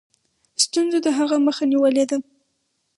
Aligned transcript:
ستونزو 0.63 0.97
د 1.05 1.07
هغه 1.17 1.37
مخه 1.45 1.63
نیولې 1.71 2.05
ده. 2.09 2.17